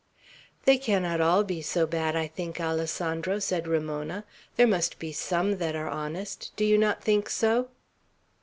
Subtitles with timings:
[0.65, 4.25] "They cannot all be so bad, I think, Alessandro," said Ramona.
[4.55, 7.69] "There must be some that are honest; do you not think so?"